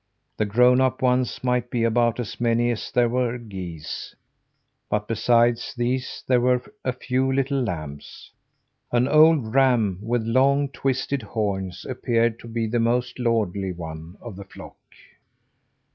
The 0.37 0.45
grown 0.47 0.81
up 0.81 1.03
ones 1.03 1.43
might 1.43 1.69
be 1.69 1.83
about 1.83 2.19
as 2.19 2.41
many 2.41 2.71
as 2.71 2.89
there 2.91 3.07
were 3.07 3.37
geese; 3.37 4.15
but 4.89 5.07
beside 5.07 5.59
these 5.77 6.23
there 6.25 6.41
were 6.41 6.63
a 6.83 6.91
few 6.91 7.31
little 7.31 7.61
lambs. 7.61 8.31
An 8.91 9.07
old 9.07 9.53
ram 9.53 9.99
with 10.01 10.23
long, 10.23 10.69
twisted 10.69 11.21
horns 11.21 11.85
appeared 11.85 12.39
to 12.39 12.47
be 12.47 12.65
the 12.65 12.79
most 12.79 13.19
lordly 13.19 13.71
one 13.71 14.17
of 14.21 14.35
the 14.35 14.45
flock. 14.45 14.75